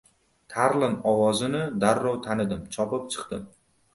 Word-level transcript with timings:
Tarlon 0.53 0.93
ovozini 1.09 1.61
darrov 1.85 2.17
tanidim, 2.27 2.63
chopib 2.77 3.07
chiqdim. 3.17 3.47